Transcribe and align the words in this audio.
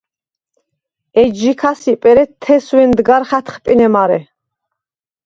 ეჯჟი 1.21 1.51
ქასიპ, 1.61 2.01
ერე 2.09 2.23
თეს 2.41 2.65
ვენდგარ 2.75 3.23
ხა̈თხპინე 3.29 3.87
მარე. 3.93 4.19